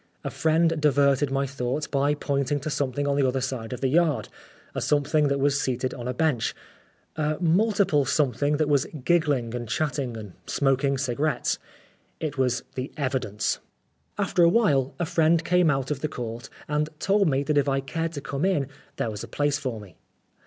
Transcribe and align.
A 0.23 0.31
friend 0.31 0.81
diverted 0.81 1.29
my 1.29 1.45
thoughts 1.45 1.85
by 1.85 2.15
pointing 2.15 2.59
to 2.61 2.71
something 2.71 3.07
on 3.07 3.17
the 3.17 3.27
other 3.27 3.39
side 3.39 3.71
of 3.71 3.81
the 3.81 3.87
yard 3.87 4.29
a 4.73 4.81
something 4.81 5.27
that 5.27 5.39
was 5.39 5.61
seated 5.61 5.93
on 5.93 6.07
a 6.07 6.11
bench, 6.15 6.55
a 7.15 7.37
multiple 7.39 8.03
something 8.03 8.57
that 8.57 8.67
was 8.67 8.87
giggling 9.05 9.53
and 9.53 9.69
chatting 9.69 10.17
and 10.17 10.33
smoking 10.47 10.97
cigarettes. 10.97 11.59
It 12.19 12.35
was 12.35 12.63
The 12.73 12.91
Evidence. 12.97 13.59
After 14.17 14.41
awhile, 14.43 14.95
a 14.97 15.05
friend 15.05 15.45
came 15.45 15.69
out 15.69 15.91
of 15.91 15.99
the 15.99 16.07
Court 16.09 16.49
and 16.67 16.89
told 16.97 17.29
me 17.29 17.43
that 17.43 17.57
if 17.59 17.69
I 17.69 17.79
cared 17.79 18.13
to 18.13 18.21
come 18.21 18.43
in, 18.43 18.69
there 18.95 19.11
was 19.11 19.23
a 19.23 19.27
place 19.27 19.59
for 19.59 19.79
me. 19.79 19.97